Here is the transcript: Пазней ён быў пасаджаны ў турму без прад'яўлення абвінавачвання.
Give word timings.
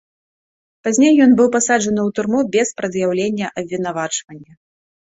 Пазней 0.87 1.13
ён 1.27 1.31
быў 1.41 1.47
пасаджаны 1.57 2.01
ў 2.07 2.09
турму 2.21 2.39
без 2.57 2.67
прад'яўлення 2.81 3.47
абвінавачвання. 3.63 4.53